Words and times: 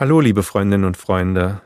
Hallo, 0.00 0.20
liebe 0.20 0.44
Freundinnen 0.44 0.84
und 0.84 0.96
Freunde. 0.96 1.60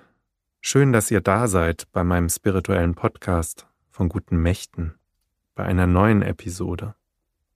Schön, 0.62 0.94
dass 0.94 1.10
ihr 1.10 1.20
da 1.20 1.48
seid 1.48 1.86
bei 1.92 2.02
meinem 2.02 2.30
spirituellen 2.30 2.94
Podcast 2.94 3.66
von 3.90 4.08
guten 4.08 4.38
Mächten, 4.38 4.94
bei 5.54 5.64
einer 5.64 5.86
neuen 5.86 6.22
Episode. 6.22 6.94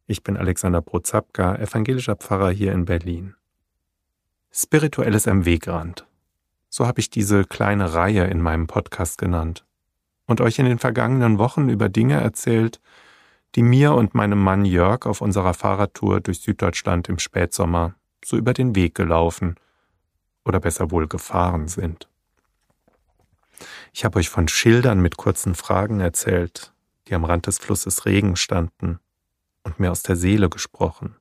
Ich 0.06 0.22
bin 0.22 0.36
Alexander 0.36 0.82
Prozapka, 0.82 1.56
evangelischer 1.56 2.14
Pfarrer 2.14 2.50
hier 2.50 2.72
in 2.72 2.84
Berlin. 2.84 3.36
Spirituelles 4.52 5.26
am 5.26 5.46
Wegrand. 5.46 6.07
So 6.68 6.86
habe 6.86 7.00
ich 7.00 7.08
diese 7.08 7.46
kleine 7.46 7.95
Reihe 7.95 8.27
in 8.27 8.43
meinem 8.43 8.66
Podcast 8.66 9.16
genannt 9.16 9.64
und 10.27 10.43
euch 10.43 10.58
in 10.58 10.66
den 10.66 10.79
vergangenen 10.79 11.38
Wochen 11.38 11.70
über 11.70 11.88
Dinge 11.88 12.20
erzählt, 12.20 12.82
die 13.54 13.62
mir 13.62 13.95
und 13.95 14.14
meinem 14.14 14.43
Mann 14.43 14.66
Jörg 14.66 15.06
auf 15.06 15.22
unserer 15.22 15.54
Fahrradtour 15.54 16.20
durch 16.20 16.40
Süddeutschland 16.40 17.08
im 17.08 17.18
Spätsommer 17.18 17.95
so 18.22 18.36
über 18.36 18.52
den 18.52 18.74
Weg 18.74 18.95
gelaufen 18.95 19.56
oder 20.46 20.60
besser 20.60 20.90
wohl 20.90 21.08
gefahren 21.08 21.68
sind. 21.68 22.09
Ich 23.92 24.04
habe 24.04 24.18
euch 24.18 24.28
von 24.28 24.48
Schildern 24.48 25.00
mit 25.00 25.16
kurzen 25.16 25.54
Fragen 25.54 26.00
erzählt, 26.00 26.73
die 27.09 27.14
am 27.14 27.24
Rand 27.24 27.46
des 27.46 27.59
Flusses 27.59 28.06
Regen 28.06 28.37
standen 28.37 29.01
und 29.62 29.80
mir 29.80 29.90
aus 29.90 30.02
der 30.02 30.16
Seele 30.16 30.48
gesprochen, 30.48 31.16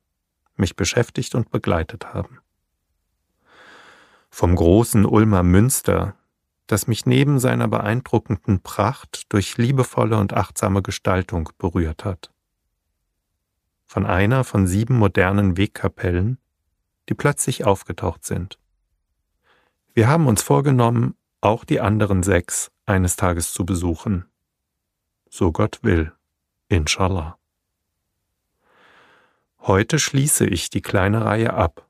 mich 0.55 0.75
beschäftigt 0.75 1.35
und 1.35 1.51
begleitet 1.51 2.13
haben. 2.13 2.39
Vom 4.29 4.55
großen 4.55 5.05
Ulmer 5.05 5.43
Münster, 5.43 6.15
das 6.67 6.87
mich 6.87 7.05
neben 7.05 7.39
seiner 7.39 7.67
beeindruckenden 7.67 8.61
Pracht 8.61 9.31
durch 9.31 9.57
liebevolle 9.57 10.17
und 10.17 10.33
achtsame 10.33 10.81
Gestaltung 10.81 11.49
berührt 11.57 12.03
hat. 12.03 12.31
Von 13.85 14.05
einer 14.05 14.43
von 14.43 14.67
sieben 14.67 14.97
modernen 14.97 15.57
Wegkapellen, 15.57 16.39
die 17.07 17.13
plötzlich 17.13 17.65
aufgetaucht 17.65 18.25
sind. 18.25 18.59
Wir 19.95 20.09
haben 20.09 20.27
uns 20.27 20.41
vorgenommen, 20.41 21.15
auch 21.39 21.63
die 21.63 21.79
anderen 21.79 22.21
sechs 22.21 22.69
eines 22.85 23.15
Tages 23.15 23.53
zu 23.53 23.65
besuchen. 23.65 24.25
So 25.29 25.53
Gott 25.53 25.79
will, 25.83 26.11
inshallah. 26.67 27.37
Heute 29.61 29.97
schließe 29.97 30.47
ich 30.47 30.69
die 30.69 30.81
kleine 30.81 31.23
Reihe 31.23 31.53
ab. 31.53 31.87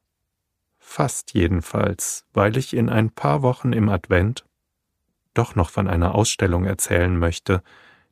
Fast 0.78 1.34
jedenfalls, 1.34 2.28
weil 2.32 2.58
ich 2.58 2.76
in 2.76 2.90
ein 2.90 3.10
paar 3.10 3.42
Wochen 3.42 3.74
im 3.74 3.90
Advent 3.90 4.46
doch 5.34 5.56
noch 5.56 5.72
von 5.72 5.88
einer 5.88 6.14
Ausstellung 6.14 6.66
erzählen 6.66 7.18
möchte, 7.18 7.64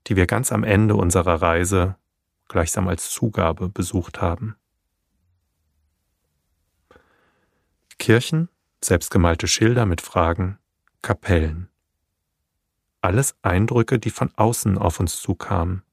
die 0.08 0.16
wir 0.16 0.26
ganz 0.26 0.52
am 0.52 0.64
Ende 0.64 0.96
unserer 0.96 1.40
Reise 1.40 1.98
gleichsam 2.48 2.88
als 2.88 3.12
Zugabe 3.12 3.70
besucht 3.70 4.22
haben. 4.22 4.56
Kirchen, 8.00 8.50
selbstgemalte 8.86 9.48
Schilder 9.48 9.86
mit 9.86 10.02
Fragen, 10.02 10.58
Kapellen. 11.02 11.70
Alles 13.02 13.36
Eindrücke, 13.42 14.00
die 14.00 14.10
von 14.10 14.32
außen 14.36 14.78
auf 14.78 15.00
uns 15.00 15.22
zukamen, 15.22 15.84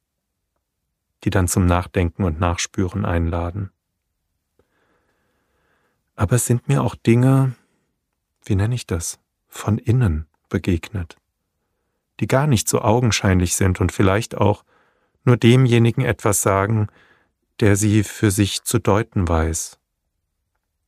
die 1.24 1.30
dann 1.30 1.48
zum 1.48 1.66
Nachdenken 1.66 2.24
und 2.24 2.38
Nachspüren 2.38 3.04
einladen. 3.04 3.70
Aber 6.14 6.36
es 6.36 6.46
sind 6.46 6.68
mir 6.68 6.82
auch 6.82 6.94
Dinge, 6.94 7.54
wie 8.44 8.54
nenne 8.54 8.74
ich 8.74 8.86
das, 8.86 9.18
von 9.48 9.78
innen 9.78 10.26
begegnet, 10.48 11.16
die 12.20 12.26
gar 12.26 12.46
nicht 12.46 12.68
so 12.68 12.82
augenscheinlich 12.82 13.56
sind 13.56 13.80
und 13.80 13.90
vielleicht 13.92 14.36
auch 14.36 14.64
nur 15.24 15.36
demjenigen 15.36 16.02
etwas 16.02 16.42
sagen, 16.42 16.88
der 17.60 17.76
sie 17.76 18.04
für 18.04 18.30
sich 18.30 18.62
zu 18.62 18.78
deuten 18.78 19.28
weiß, 19.28 19.78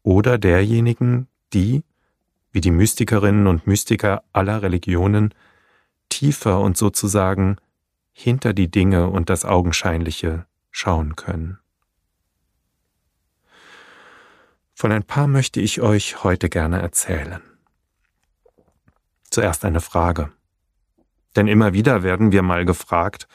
oder 0.02 0.38
derjenigen, 0.38 1.28
die, 1.52 1.84
wie 2.52 2.60
die 2.60 2.70
Mystikerinnen 2.70 3.46
und 3.46 3.66
Mystiker 3.66 4.22
aller 4.32 4.62
Religionen, 4.62 5.34
tiefer 6.08 6.60
und 6.60 6.76
sozusagen 6.76 7.56
hinter 8.12 8.52
die 8.52 8.70
Dinge 8.70 9.08
und 9.08 9.30
das 9.30 9.44
Augenscheinliche 9.44 10.46
schauen 10.70 11.16
können. 11.16 11.58
Von 14.74 14.92
ein 14.92 15.04
paar 15.04 15.26
möchte 15.26 15.60
ich 15.60 15.80
euch 15.80 16.22
heute 16.22 16.48
gerne 16.48 16.80
erzählen. 16.80 17.40
Zuerst 19.30 19.64
eine 19.64 19.80
Frage. 19.80 20.30
Denn 21.36 21.48
immer 21.48 21.72
wieder 21.72 22.02
werden 22.02 22.32
wir 22.32 22.42
mal 22.42 22.64
gefragt, 22.64 23.28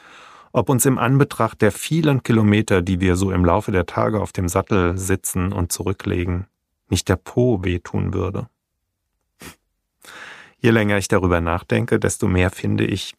ob 0.52 0.68
uns 0.68 0.86
im 0.86 0.98
Anbetracht 0.98 1.60
der 1.60 1.72
vielen 1.72 2.22
Kilometer, 2.22 2.82
die 2.82 3.00
wir 3.00 3.16
so 3.16 3.32
im 3.32 3.44
Laufe 3.44 3.72
der 3.72 3.86
Tage 3.86 4.20
auf 4.20 4.32
dem 4.32 4.48
Sattel 4.48 4.96
sitzen 4.96 5.52
und 5.52 5.72
zurücklegen, 5.72 6.46
nicht 6.88 7.08
der 7.08 7.16
Po 7.16 7.64
wehtun 7.64 8.14
würde. 8.14 8.48
Je 10.60 10.70
länger 10.70 10.98
ich 10.98 11.08
darüber 11.08 11.40
nachdenke, 11.40 12.00
desto 12.00 12.26
mehr 12.26 12.50
finde 12.50 12.84
ich, 12.84 13.14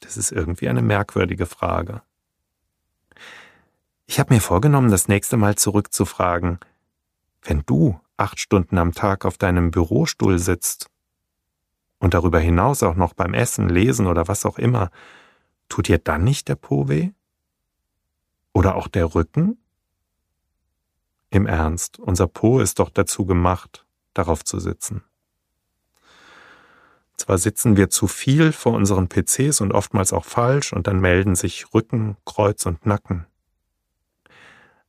das 0.00 0.16
ist 0.16 0.32
irgendwie 0.32 0.68
eine 0.68 0.82
merkwürdige 0.82 1.46
Frage. 1.46 2.02
Ich 4.06 4.20
habe 4.20 4.34
mir 4.34 4.40
vorgenommen, 4.40 4.90
das 4.90 5.08
nächste 5.08 5.38
Mal 5.38 5.56
zurückzufragen, 5.56 6.58
wenn 7.42 7.62
du 7.64 7.98
acht 8.18 8.38
Stunden 8.38 8.76
am 8.76 8.92
Tag 8.92 9.24
auf 9.24 9.38
deinem 9.38 9.70
Bürostuhl 9.70 10.38
sitzt 10.38 10.90
und 11.98 12.12
darüber 12.12 12.38
hinaus 12.38 12.82
auch 12.82 12.96
noch 12.96 13.14
beim 13.14 13.32
Essen, 13.32 13.68
Lesen 13.70 14.06
oder 14.06 14.28
was 14.28 14.44
auch 14.44 14.58
immer, 14.58 14.90
tut 15.70 15.88
dir 15.88 15.98
dann 15.98 16.22
nicht 16.22 16.48
der 16.48 16.56
Po 16.56 16.88
weh? 16.88 17.12
Oder 18.52 18.76
auch 18.76 18.88
der 18.88 19.14
Rücken? 19.14 19.58
Im 21.30 21.46
Ernst, 21.46 21.98
unser 21.98 22.28
Po 22.28 22.60
ist 22.60 22.78
doch 22.78 22.90
dazu 22.90 23.24
gemacht, 23.24 23.86
darauf 24.12 24.44
zu 24.44 24.60
sitzen. 24.60 25.02
Zwar 27.16 27.38
sitzen 27.38 27.76
wir 27.76 27.90
zu 27.90 28.06
viel 28.06 28.52
vor 28.52 28.72
unseren 28.72 29.08
PCs 29.08 29.60
und 29.60 29.72
oftmals 29.72 30.12
auch 30.12 30.24
falsch 30.24 30.72
und 30.72 30.86
dann 30.86 31.00
melden 31.00 31.36
sich 31.36 31.72
Rücken, 31.72 32.16
Kreuz 32.24 32.66
und 32.66 32.84
Nacken. 32.86 33.26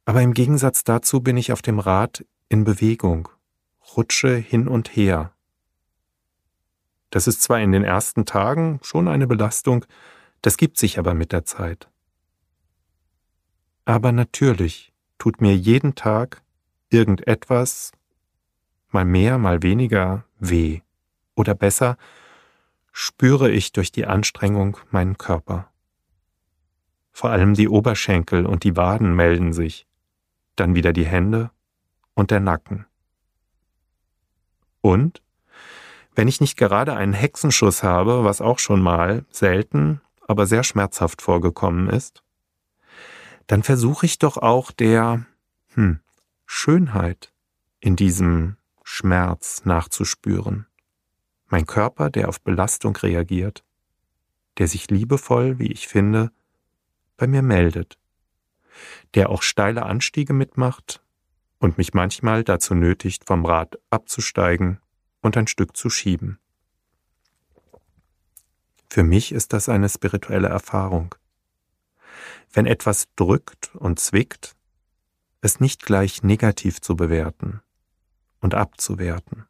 Aber 0.05 0.21
im 0.21 0.33
Gegensatz 0.33 0.83
dazu 0.83 1.21
bin 1.21 1.37
ich 1.37 1.51
auf 1.51 1.61
dem 1.61 1.79
Rad 1.79 2.25
in 2.49 2.63
Bewegung, 2.63 3.29
rutsche 3.95 4.35
hin 4.35 4.67
und 4.67 4.95
her. 4.95 5.31
Das 7.09 7.27
ist 7.27 7.41
zwar 7.41 7.59
in 7.59 7.71
den 7.71 7.83
ersten 7.83 8.25
Tagen 8.25 8.79
schon 8.83 9.07
eine 9.07 9.27
Belastung, 9.27 9.85
das 10.41 10.57
gibt 10.57 10.77
sich 10.77 10.99
aber 10.99 11.13
mit 11.13 11.31
der 11.31 11.45
Zeit. 11.45 11.89
Aber 13.85 14.11
natürlich 14.11 14.93
tut 15.17 15.41
mir 15.41 15.55
jeden 15.55 15.95
Tag 15.95 16.43
irgendetwas, 16.89 17.91
mal 18.89 19.05
mehr, 19.05 19.37
mal 19.37 19.63
weniger, 19.63 20.25
weh. 20.39 20.81
Oder 21.35 21.53
besser, 21.53 21.97
spüre 22.91 23.51
ich 23.51 23.73
durch 23.73 23.91
die 23.91 24.06
Anstrengung 24.06 24.78
meinen 24.90 25.18
Körper. 25.18 25.69
Vor 27.12 27.29
allem 27.29 27.53
die 27.53 27.68
Oberschenkel 27.68 28.46
und 28.46 28.63
die 28.63 28.78
Waden 28.78 29.16
melden 29.16 29.51
sich, 29.51 29.85
dann 30.56 30.75
wieder 30.75 30.94
die 30.94 31.06
Hände 31.06 31.51
und 32.13 32.31
der 32.31 32.40
Nacken. 32.40 32.85
Und, 34.79 35.22
wenn 36.16 36.29
ich 36.29 36.40
nicht 36.40 36.57
gerade 36.57 36.96
einen 36.96 37.13
Hexenschuss 37.13 37.84
habe, 37.84 38.23
was 38.23 38.40
auch 38.40 38.59
schon 38.59 38.81
mal 38.81 39.25
selten, 39.29 40.00
aber 40.28 40.46
sehr 40.46 40.63
schmerzhaft 40.63 41.22
vorgekommen 41.22 41.90
ist, 41.90 42.23
dann 43.47 43.62
versuche 43.62 44.06
ich 44.06 44.19
doch 44.19 44.38
auch 44.38 44.72
der 44.72 45.25
hm, 45.73 46.00
Schönheit 46.46 47.34
in 47.81 47.97
diesem 47.97 48.56
Schmerz 48.84 49.66
nachzuspüren 49.66 50.67
mein 51.55 51.66
Körper, 51.66 52.09
der 52.09 52.27
auf 52.27 52.41
Belastung 52.41 52.97
reagiert, 52.97 53.63
der 54.57 54.67
sich 54.67 54.89
liebevoll, 54.89 55.57
wie 55.57 55.71
ich 55.71 55.88
finde, 55.88 56.33
bei 57.16 57.27
mir 57.27 57.41
meldet, 57.41 57.97
der 59.13 59.29
auch 59.29 59.41
steile 59.41 59.83
Anstiege 59.83 60.33
mitmacht 60.33 61.01
und 61.59 61.77
mich 61.77 61.93
manchmal 61.93 62.43
dazu 62.43 62.75
nötigt, 62.75 63.23
vom 63.23 63.45
Rad 63.45 63.79
abzusteigen 63.89 64.81
und 65.21 65.38
ein 65.38 65.47
Stück 65.47 65.78
zu 65.78 65.90
schieben. 65.90 66.40
Für 68.90 69.03
mich 69.03 69.31
ist 69.31 69.53
das 69.53 69.69
eine 69.69 69.87
spirituelle 69.87 70.49
Erfahrung. 70.49 71.16
Wenn 72.52 72.66
etwas 72.66 73.07
drückt 73.16 73.73
und 73.75 73.97
zwickt, 73.97 74.57
es 75.40 75.61
nicht 75.61 75.85
gleich 75.85 76.22
negativ 76.22 76.81
zu 76.81 76.97
bewerten 76.97 77.61
und 78.41 78.55
abzuwerten 78.55 79.46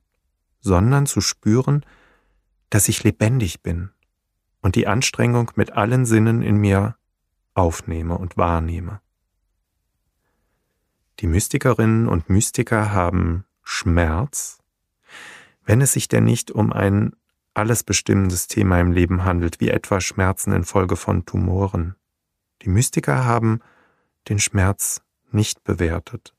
sondern 0.66 1.06
zu 1.06 1.22
spüren, 1.22 1.86
dass 2.72 2.90
ich 2.90 3.04
lebendig 3.04 3.62
bin 3.62 3.92
und 4.62 4.76
die 4.76 4.88
Anstrengung 4.88 5.52
mit 5.56 5.74
allen 5.74 6.08
Sinnen 6.08 6.42
in 6.42 6.58
mir 6.58 6.98
aufnehme 7.54 8.18
und 8.18 8.36
wahrnehme. 8.36 9.00
Die 11.20 11.28
Mystikerinnen 11.28 12.08
und 12.08 12.30
Mystiker 12.30 12.92
haben 12.92 13.46
Schmerz, 13.62 14.58
wenn 15.64 15.82
es 15.82 15.94
sich 15.94 16.08
denn 16.08 16.24
nicht 16.24 16.50
um 16.50 16.74
ein 16.74 17.16
alles 17.54 17.84
bestimmendes 17.84 18.48
Thema 18.48 18.82
im 18.82 18.92
Leben 18.92 19.24
handelt, 19.24 19.62
wie 19.62 19.70
etwa 19.70 20.02
Schmerzen 20.02 20.52
infolge 20.52 20.96
von 20.96 21.26
Tumoren. 21.26 21.96
Die 22.64 22.70
Mystiker 22.70 23.24
haben 23.24 23.60
den 24.30 24.40
Schmerz 24.40 25.04
nicht 25.32 25.64
bewertet, 25.64 26.34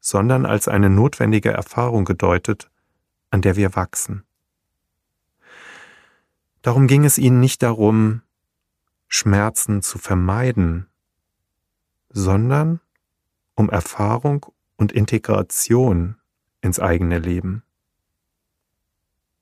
sondern 0.00 0.44
als 0.44 0.68
eine 0.68 0.90
notwendige 0.90 1.50
Erfahrung 1.50 2.04
gedeutet, 2.04 2.70
an 3.34 3.42
der 3.42 3.56
wir 3.56 3.74
wachsen. 3.74 4.22
Darum 6.62 6.86
ging 6.86 7.04
es 7.04 7.18
ihnen 7.18 7.40
nicht 7.40 7.64
darum, 7.64 8.22
Schmerzen 9.08 9.82
zu 9.82 9.98
vermeiden, 9.98 10.86
sondern 12.10 12.80
um 13.56 13.68
Erfahrung 13.70 14.46
und 14.76 14.92
Integration 14.92 16.16
ins 16.60 16.78
eigene 16.78 17.18
Leben. 17.18 17.64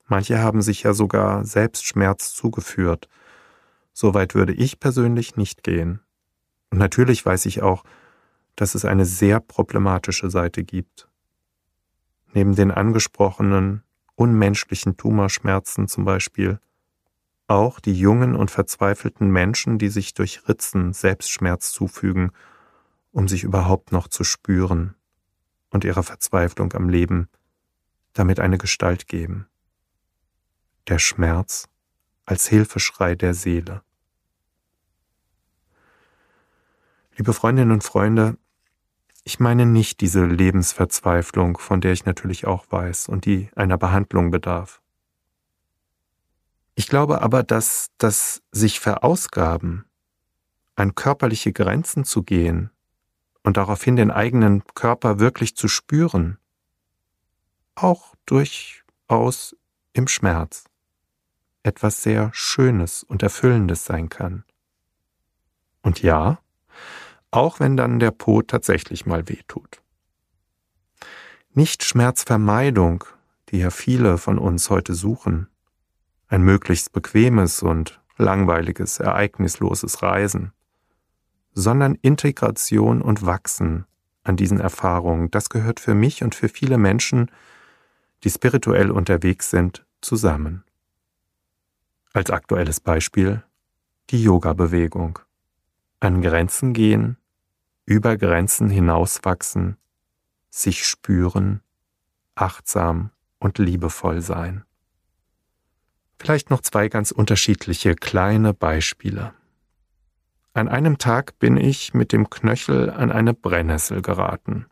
Manche 0.06 0.40
haben 0.40 0.62
sich 0.62 0.82
ja 0.84 0.94
sogar 0.94 1.44
selbst 1.44 1.84
Schmerz 1.84 2.32
zugeführt. 2.32 3.10
Soweit 3.92 4.34
würde 4.34 4.54
ich 4.54 4.80
persönlich 4.80 5.36
nicht 5.36 5.62
gehen. 5.62 6.00
Und 6.70 6.78
natürlich 6.78 7.24
weiß 7.26 7.44
ich 7.44 7.60
auch, 7.62 7.84
dass 8.56 8.74
es 8.74 8.86
eine 8.86 9.04
sehr 9.04 9.38
problematische 9.38 10.30
Seite 10.30 10.64
gibt. 10.64 11.08
Neben 12.32 12.54
den 12.54 12.70
angesprochenen 12.70 13.82
unmenschlichen 14.14 14.96
Tumorschmerzen 14.96 15.88
zum 15.88 16.04
Beispiel 16.04 16.60
auch 17.46 17.80
die 17.80 17.94
jungen 17.94 18.34
und 18.34 18.50
verzweifelten 18.50 19.30
Menschen, 19.30 19.78
die 19.78 19.88
sich 19.88 20.14
durch 20.14 20.48
Ritzen 20.48 20.92
Selbstschmerz 20.92 21.72
zufügen, 21.72 22.32
um 23.10 23.28
sich 23.28 23.44
überhaupt 23.44 23.92
noch 23.92 24.08
zu 24.08 24.24
spüren 24.24 24.94
und 25.70 25.84
ihrer 25.84 26.02
Verzweiflung 26.02 26.72
am 26.72 26.88
Leben 26.88 27.28
damit 28.12 28.40
eine 28.40 28.58
Gestalt 28.58 29.08
geben. 29.08 29.46
Der 30.88 30.98
Schmerz 30.98 31.68
als 32.24 32.46
Hilfeschrei 32.46 33.14
der 33.14 33.34
Seele. 33.34 33.82
Liebe 37.16 37.32
Freundinnen 37.32 37.72
und 37.72 37.84
Freunde, 37.84 38.38
ich 39.24 39.38
meine 39.38 39.66
nicht 39.66 40.00
diese 40.00 40.24
Lebensverzweiflung, 40.24 41.58
von 41.58 41.80
der 41.80 41.92
ich 41.92 42.04
natürlich 42.04 42.46
auch 42.46 42.66
weiß 42.70 43.08
und 43.08 43.24
die 43.24 43.50
einer 43.54 43.78
Behandlung 43.78 44.30
bedarf. 44.30 44.80
Ich 46.74 46.88
glaube 46.88 47.22
aber, 47.22 47.42
dass 47.42 47.90
das 47.98 48.42
sich 48.50 48.80
verausgaben, 48.80 49.84
an 50.74 50.94
körperliche 50.94 51.52
Grenzen 51.52 52.04
zu 52.04 52.22
gehen 52.22 52.70
und 53.42 53.56
daraufhin 53.56 53.96
den 53.96 54.10
eigenen 54.10 54.64
Körper 54.74 55.18
wirklich 55.18 55.54
zu 55.54 55.68
spüren, 55.68 56.38
auch 57.74 58.14
durchaus 58.26 59.56
im 59.92 60.08
Schmerz, 60.08 60.64
etwas 61.62 62.02
sehr 62.02 62.30
Schönes 62.32 63.02
und 63.02 63.22
Erfüllendes 63.22 63.84
sein 63.84 64.08
kann. 64.08 64.44
Und 65.82 66.02
ja, 66.02 66.38
auch 67.32 67.58
wenn 67.58 67.76
dann 67.76 67.98
der 67.98 68.12
Po 68.12 68.42
tatsächlich 68.42 69.06
mal 69.06 69.28
wehtut. 69.28 69.82
Nicht 71.54 71.82
Schmerzvermeidung, 71.82 73.04
die 73.48 73.58
ja 73.58 73.70
viele 73.70 74.18
von 74.18 74.38
uns 74.38 74.70
heute 74.70 74.94
suchen, 74.94 75.48
ein 76.28 76.42
möglichst 76.42 76.92
bequemes 76.92 77.62
und 77.62 78.00
langweiliges, 78.16 79.00
ereignisloses 79.00 80.02
Reisen, 80.02 80.52
sondern 81.52 81.94
Integration 81.96 83.02
und 83.02 83.26
Wachsen 83.26 83.86
an 84.22 84.36
diesen 84.36 84.60
Erfahrungen, 84.60 85.30
das 85.30 85.50
gehört 85.50 85.80
für 85.80 85.94
mich 85.94 86.22
und 86.22 86.34
für 86.34 86.48
viele 86.48 86.78
Menschen, 86.78 87.30
die 88.24 88.30
spirituell 88.30 88.90
unterwegs 88.90 89.50
sind, 89.50 89.84
zusammen. 90.00 90.64
Als 92.12 92.30
aktuelles 92.30 92.80
Beispiel 92.80 93.42
die 94.10 94.22
Yoga-Bewegung. 94.22 95.18
An 96.00 96.20
Grenzen 96.20 96.72
gehen, 96.72 97.16
über 97.84 98.16
Grenzen 98.16 98.70
hinauswachsen, 98.70 99.76
sich 100.50 100.86
spüren, 100.86 101.62
achtsam 102.34 103.10
und 103.38 103.58
liebevoll 103.58 104.20
sein. 104.20 104.64
Vielleicht 106.18 106.50
noch 106.50 106.60
zwei 106.60 106.88
ganz 106.88 107.10
unterschiedliche 107.10 107.94
kleine 107.94 108.54
Beispiele. 108.54 109.34
An 110.54 110.68
einem 110.68 110.98
Tag 110.98 111.38
bin 111.38 111.56
ich 111.56 111.94
mit 111.94 112.12
dem 112.12 112.30
Knöchel 112.30 112.90
an 112.90 113.10
eine 113.10 113.34
Brennnessel 113.34 114.02
geraten. 114.02 114.66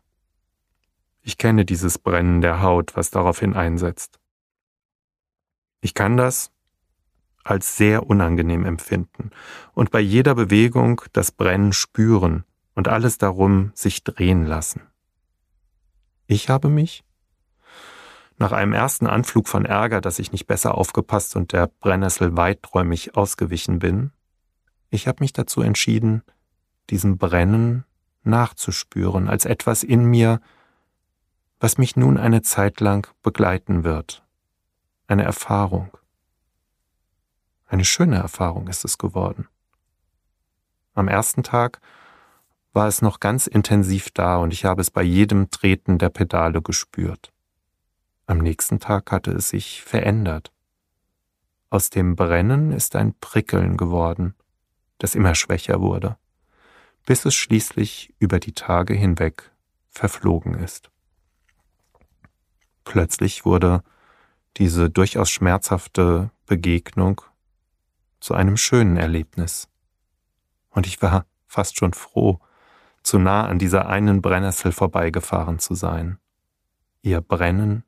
Ich 1.21 1.37
kenne 1.37 1.65
dieses 1.65 1.97
Brennen 1.97 2.41
der 2.41 2.61
Haut, 2.61 2.95
was 2.95 3.11
daraufhin 3.11 3.53
einsetzt. 3.53 4.19
Ich 5.81 5.93
kann 5.93 6.17
das 6.17 6.51
als 7.43 7.75
sehr 7.75 8.07
unangenehm 8.07 8.65
empfinden 8.65 9.31
und 9.73 9.89
bei 9.89 9.99
jeder 9.99 10.35
Bewegung 10.35 11.01
das 11.11 11.31
Brennen 11.31 11.73
spüren 11.73 12.45
und 12.75 12.87
alles 12.87 13.17
darum 13.17 13.71
sich 13.73 14.03
drehen 14.03 14.45
lassen. 14.45 14.81
Ich 16.27 16.49
habe 16.49 16.69
mich, 16.69 17.03
nach 18.37 18.51
einem 18.51 18.73
ersten 18.73 19.05
Anflug 19.05 19.47
von 19.47 19.65
Ärger, 19.65 20.01
dass 20.01 20.17
ich 20.17 20.31
nicht 20.31 20.47
besser 20.47 20.75
aufgepasst 20.75 21.35
und 21.35 21.51
der 21.51 21.67
Brennnessel 21.67 22.35
weiträumig 22.35 23.15
ausgewichen 23.15 23.79
bin, 23.79 24.11
ich 24.89 25.07
habe 25.07 25.23
mich 25.23 25.31
dazu 25.31 25.61
entschieden, 25.61 26.23
diesem 26.89 27.17
Brennen 27.17 27.85
nachzuspüren 28.23 29.29
als 29.29 29.45
etwas 29.45 29.83
in 29.83 30.05
mir, 30.05 30.41
was 31.59 31.77
mich 31.77 31.95
nun 31.95 32.17
eine 32.17 32.41
Zeit 32.41 32.79
lang 32.79 33.07
begleiten 33.21 33.83
wird. 33.83 34.23
Eine 35.07 35.23
Erfahrung. 35.23 35.95
Eine 37.67 37.85
schöne 37.85 38.17
Erfahrung 38.17 38.67
ist 38.67 38.83
es 38.83 38.97
geworden. 38.97 39.47
Am 40.93 41.07
ersten 41.07 41.43
Tag 41.43 41.79
war 42.73 42.87
es 42.87 43.01
noch 43.01 43.19
ganz 43.19 43.47
intensiv 43.47 44.11
da 44.11 44.37
und 44.37 44.53
ich 44.53 44.65
habe 44.65 44.81
es 44.81 44.91
bei 44.91 45.03
jedem 45.03 45.49
Treten 45.49 45.97
der 45.97 46.09
Pedale 46.09 46.61
gespürt. 46.61 47.31
Am 48.25 48.37
nächsten 48.37 48.79
Tag 48.79 49.11
hatte 49.11 49.31
es 49.31 49.49
sich 49.49 49.81
verändert. 49.81 50.51
Aus 51.69 51.89
dem 51.89 52.15
Brennen 52.15 52.71
ist 52.71 52.95
ein 52.95 53.13
Prickeln 53.19 53.77
geworden, 53.77 54.35
das 54.99 55.15
immer 55.15 55.35
schwächer 55.35 55.81
wurde, 55.81 56.17
bis 57.05 57.25
es 57.25 57.33
schließlich 57.33 58.13
über 58.19 58.39
die 58.39 58.53
Tage 58.53 58.93
hinweg 58.93 59.51
verflogen 59.89 60.53
ist. 60.53 60.89
Plötzlich 62.83 63.45
wurde 63.45 63.83
diese 64.57 64.89
durchaus 64.89 65.29
schmerzhafte 65.29 66.31
Begegnung 66.45 67.21
zu 68.19 68.33
einem 68.33 68.57
schönen 68.57 68.97
Erlebnis. 68.97 69.67
Und 70.69 70.87
ich 70.87 71.01
war 71.01 71.25
fast 71.47 71.77
schon 71.77 71.93
froh, 71.93 72.39
zu 73.03 73.19
nah 73.19 73.45
an 73.45 73.59
dieser 73.59 73.87
einen 73.87 74.21
Brennnessel 74.21 74.71
vorbeigefahren 74.71 75.59
zu 75.59 75.75
sein. 75.75 76.19
Ihr 77.01 77.21
Brennen, 77.21 77.83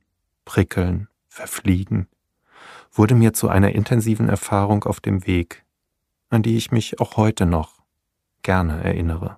Prickeln, 0.46 1.08
Verfliegen 1.28 2.08
wurde 2.92 3.16
mir 3.16 3.34
zu 3.34 3.50
einer 3.50 3.74
intensiven 3.74 4.30
Erfahrung 4.30 4.84
auf 4.84 5.00
dem 5.00 5.26
Weg, 5.26 5.66
an 6.30 6.44
die 6.44 6.58
ich 6.58 6.72
mich 6.72 7.00
auch 7.00 7.18
heute 7.18 7.46
noch 7.46 7.82
gerne 8.44 8.84
erinnere. 8.84 9.38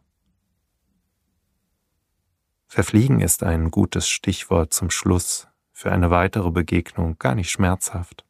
Verfliegen 2.67 3.21
ist 3.21 3.43
ein 3.43 3.71
gutes 3.71 4.09
Stichwort 4.09 4.73
zum 4.73 4.89
Schluss 4.89 5.47
für 5.71 5.91
eine 5.91 6.09
weitere 6.09 6.51
Begegnung, 6.51 7.17
gar 7.17 7.35
nicht 7.35 7.49
schmerzhaft, 7.49 8.25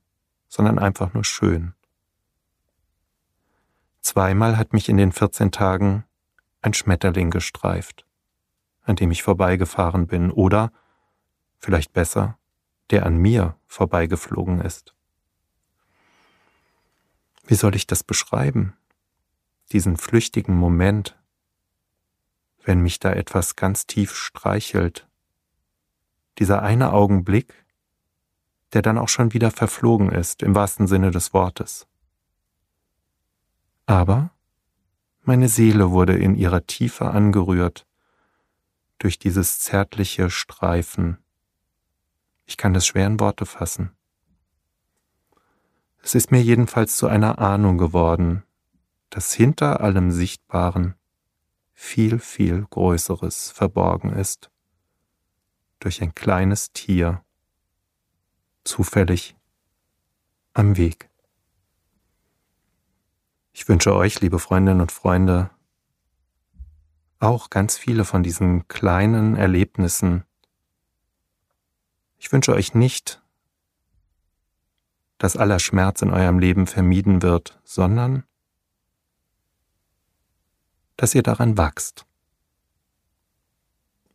sondern 0.47 0.77
einfach 0.77 1.13
nur 1.13 1.23
schön. 1.23 1.73
Zweimal 4.01 4.57
hat 4.57 4.73
mich 4.73 4.89
in 4.89 4.97
den 4.97 5.11
14 5.11 5.51
Tagen 5.51 6.03
ein 6.65 6.73
Schmetterling 6.73 7.29
gestreift, 7.29 8.05
an 8.81 8.95
dem 8.95 9.11
ich 9.11 9.21
vorbeigefahren 9.21 10.07
bin, 10.07 10.31
oder, 10.31 10.71
vielleicht 11.59 11.93
besser, 11.93 12.39
der 12.89 13.05
an 13.05 13.17
mir 13.17 13.55
vorbeigeflogen 13.67 14.61
ist. 14.61 14.95
Wie 17.45 17.55
soll 17.55 17.75
ich 17.75 17.85
das 17.85 18.03
beschreiben? 18.03 18.75
Diesen 19.71 19.95
flüchtigen 19.95 20.55
Moment, 20.55 21.15
wenn 22.63 22.81
mich 22.81 22.99
da 22.99 23.13
etwas 23.13 23.55
ganz 23.55 23.85
tief 23.85 24.15
streichelt. 24.15 25.07
Dieser 26.39 26.63
eine 26.63 26.93
Augenblick, 26.93 27.65
der 28.73 28.81
dann 28.81 28.97
auch 28.97 29.09
schon 29.09 29.33
wieder 29.33 29.51
verflogen 29.51 30.11
ist, 30.11 30.41
im 30.41 30.55
wahrsten 30.55 30.87
Sinne 30.87 31.11
des 31.11 31.31
Wortes. 31.31 31.87
Aber 33.85 34.31
meine 35.27 35.49
Seele 35.49 35.91
wurde 35.91 36.17
in 36.17 36.35
ihrer 36.35 36.65
Tiefe 36.65 37.05
angerührt 37.11 37.85
durch 38.99 39.19
dieses 39.19 39.59
zärtliche 39.59 40.29
Streifen. 40.29 41.17
Ich 42.45 42.57
kann 42.57 42.73
das 42.73 42.85
schwer 42.85 43.07
in 43.07 43.19
Worte 43.19 43.45
fassen. 43.45 43.91
Es 46.01 46.13
ist 46.13 46.31
mir 46.31 46.41
jedenfalls 46.41 46.97
zu 46.97 47.07
einer 47.07 47.39
Ahnung 47.39 47.77
geworden, 47.77 48.43
dass 49.09 49.33
hinter 49.33 49.81
allem 49.81 50.11
Sichtbaren 50.11 50.95
viel, 51.73 52.19
viel 52.19 52.65
Größeres 52.69 53.51
verborgen 53.51 54.13
ist, 54.13 54.51
durch 55.79 56.01
ein 56.01 56.13
kleines 56.13 56.71
Tier, 56.71 57.23
zufällig 58.63 59.35
am 60.53 60.77
Weg. 60.77 61.09
Ich 63.57 63.69
wünsche 63.69 63.95
euch, 63.95 64.19
liebe 64.19 64.37
Freundinnen 64.37 64.81
und 64.81 64.91
Freunde, 64.91 65.49
auch 67.19 67.49
ganz 67.49 67.77
viele 67.77 68.03
von 68.03 68.21
diesen 68.21 68.67
kleinen 68.67 69.37
Erlebnissen. 69.37 70.25
Ich 72.17 72.33
wünsche 72.33 72.53
euch 72.53 72.73
nicht, 72.73 73.23
dass 75.17 75.37
aller 75.37 75.59
Schmerz 75.59 76.01
in 76.01 76.11
eurem 76.11 76.37
Leben 76.37 76.67
vermieden 76.67 77.21
wird, 77.21 77.57
sondern 77.63 78.25
dass 80.97 81.15
ihr 81.15 81.23
daran 81.23 81.57
wachst. 81.57 82.05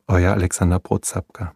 Euer 0.07 0.35
Alexander 0.35 0.81
Prozapka 0.81 1.55